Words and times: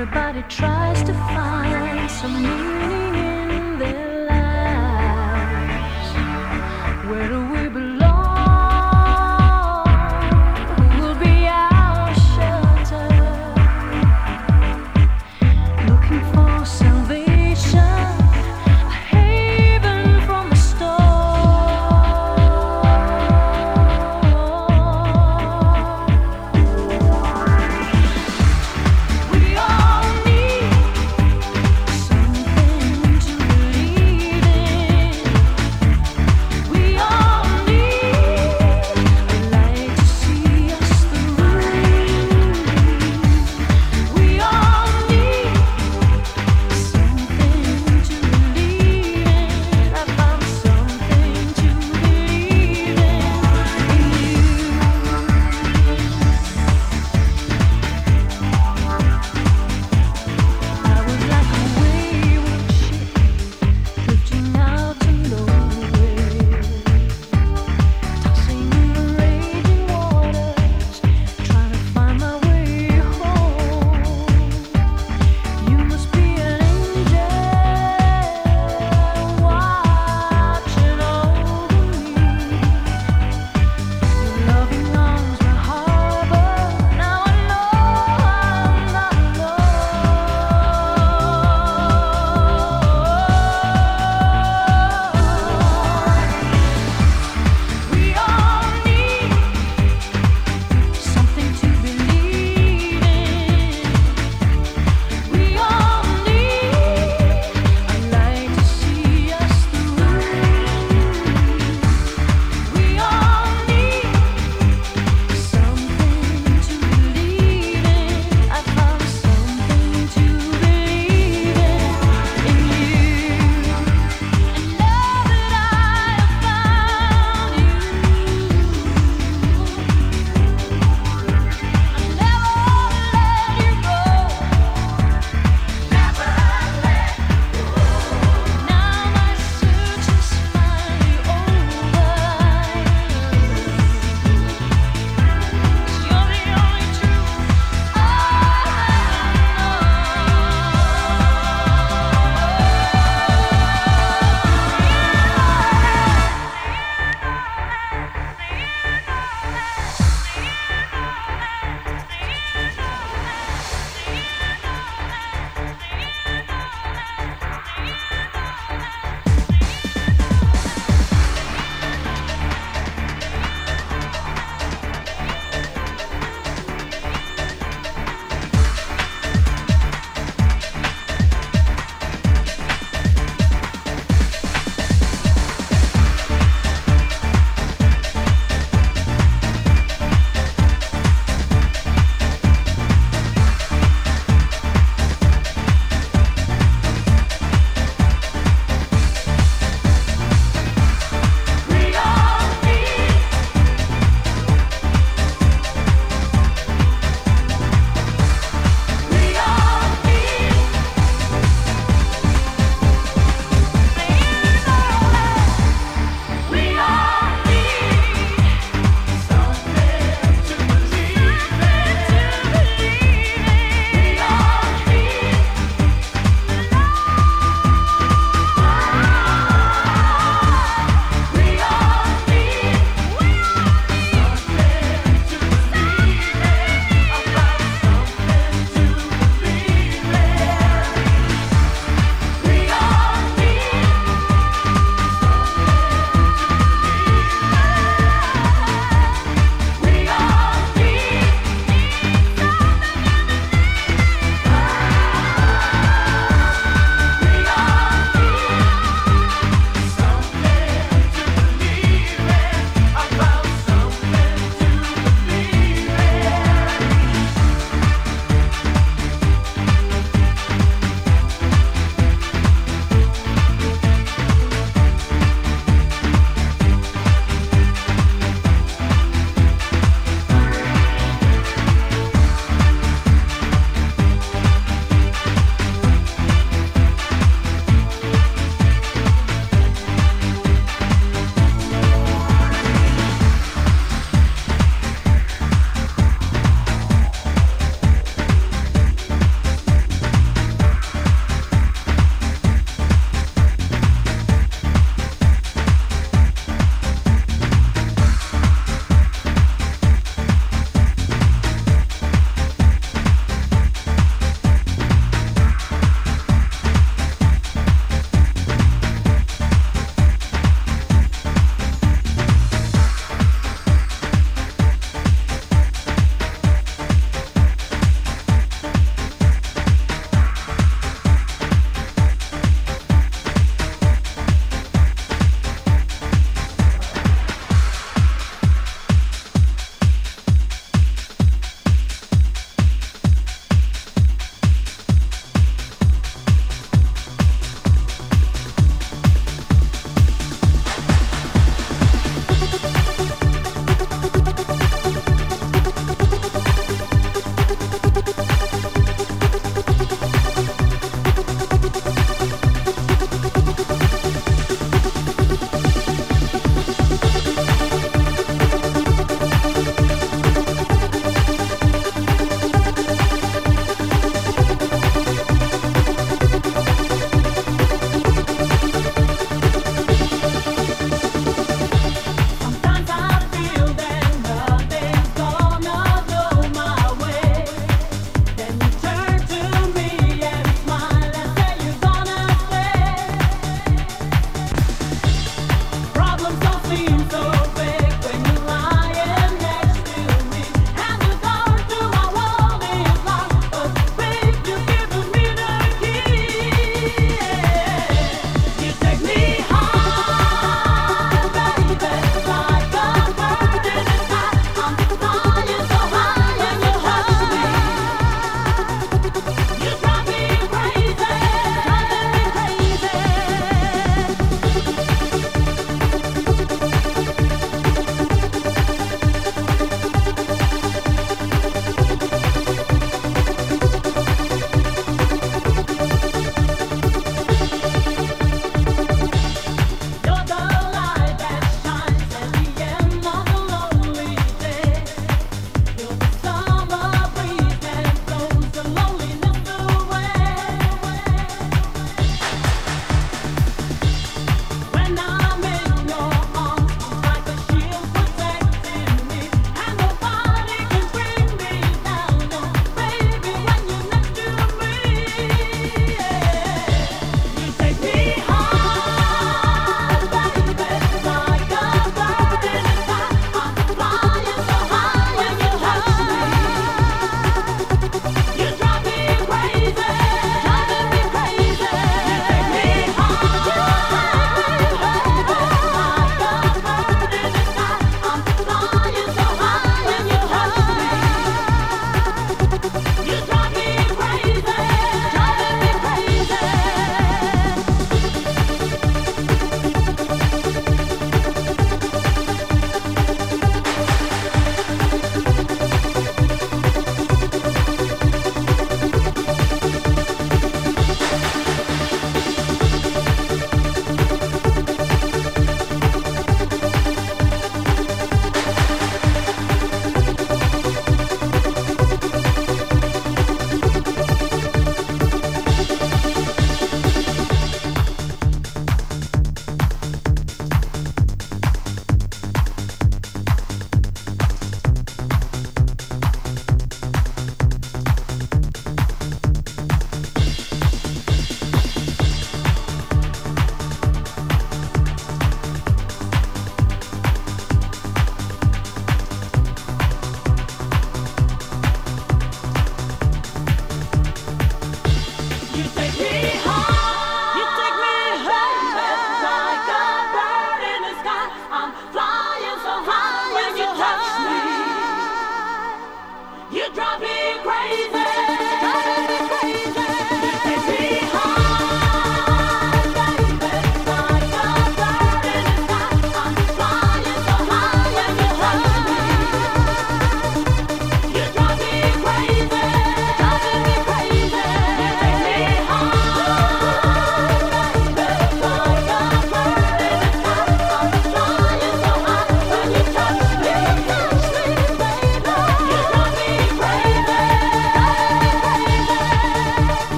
Everybody 0.00 0.44
tries 0.48 1.02
to 1.02 1.12
find 1.12 2.08
some 2.08 2.34
meaning. 2.40 3.07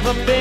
Never 0.00 0.26
been 0.26 0.37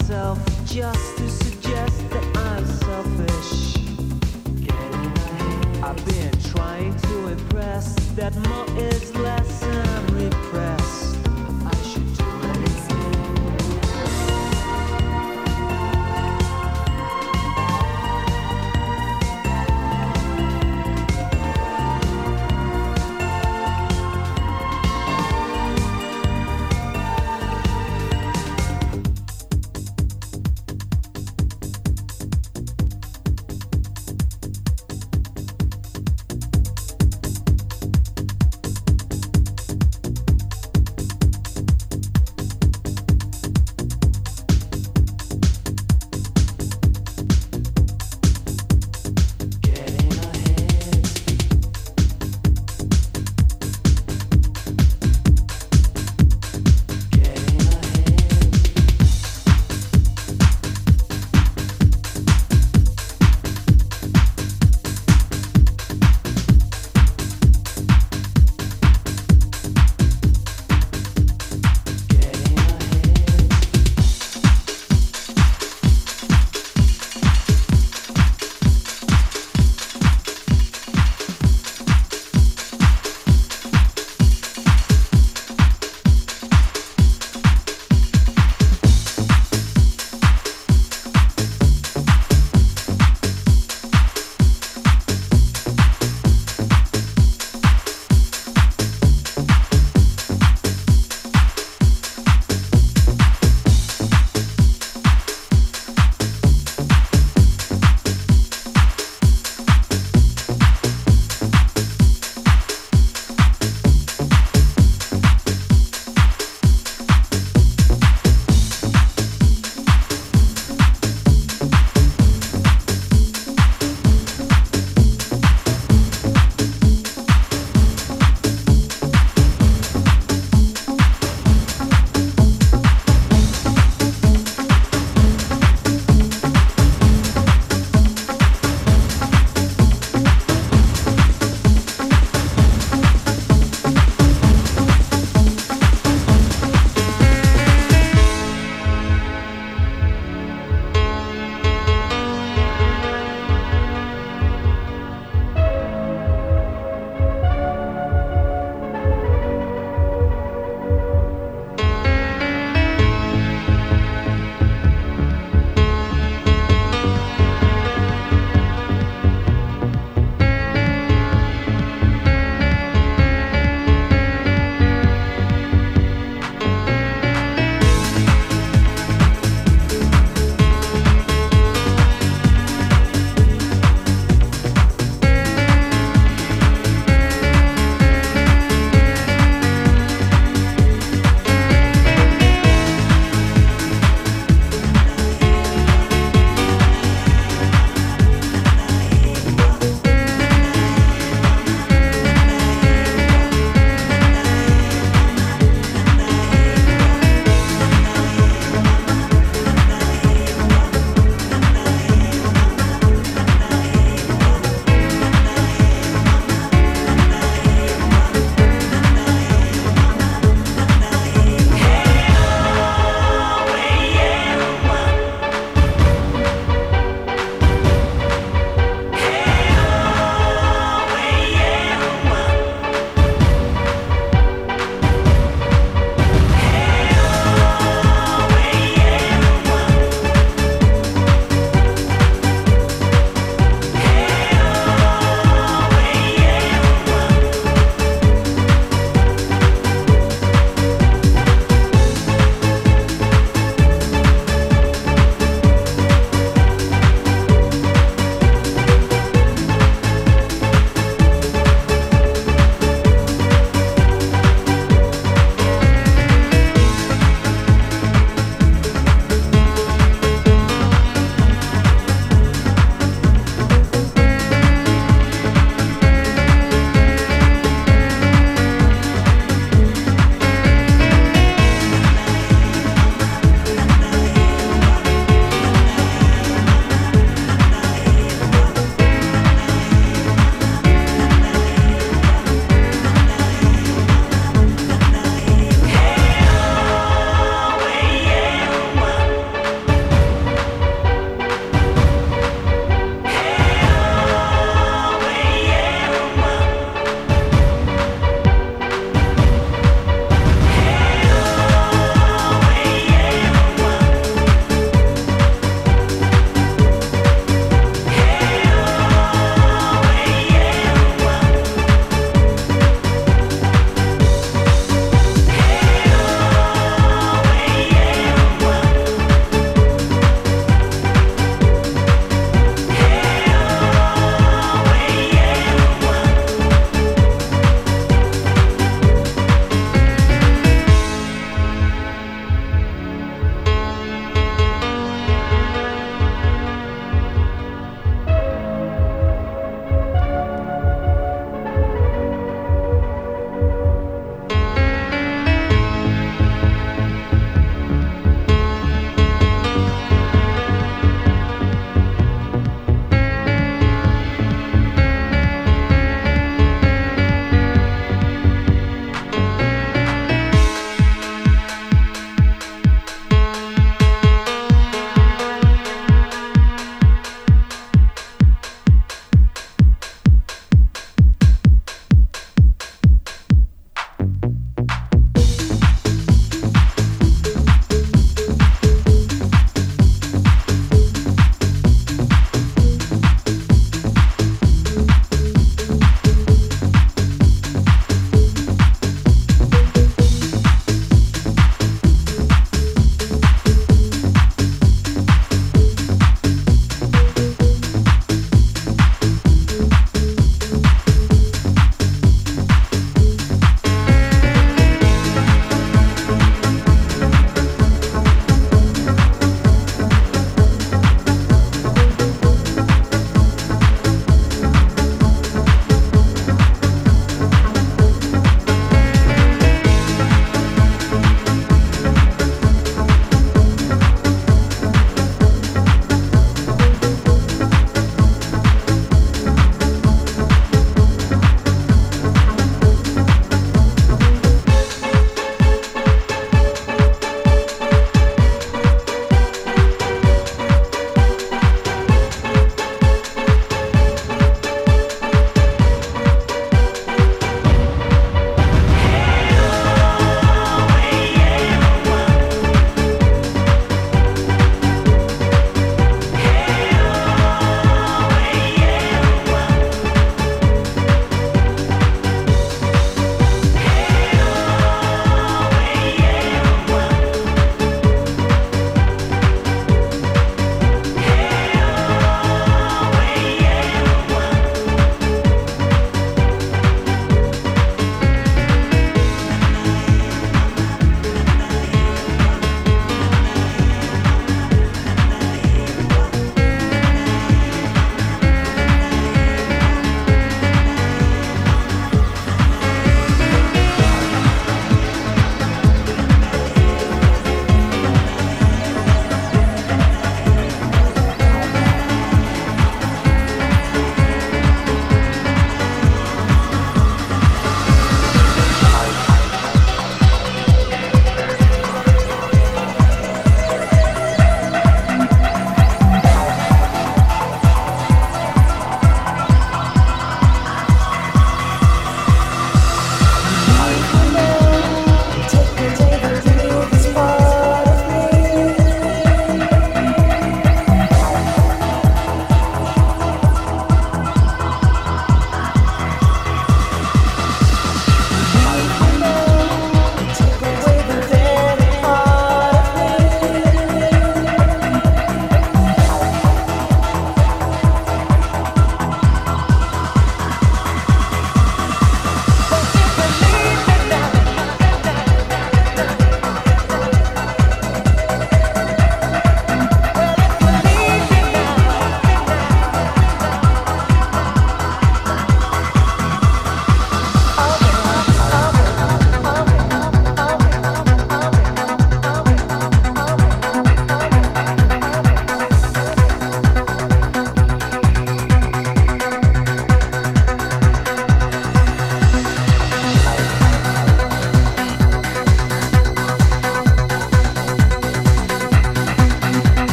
myself 0.00 0.38
just 0.66 1.16
to 1.18 1.28
suggest 1.28 2.10
that 2.10 2.24
I'm 2.36 2.66
selfish. 2.66 3.76
I've 5.82 6.04
been 6.06 6.32
trying 6.52 6.96
to 6.96 7.28
impress 7.28 7.94
that 8.16 8.34
more 8.48 8.66
is 8.78 9.14
less, 9.16 9.62
I'm. 9.62 10.53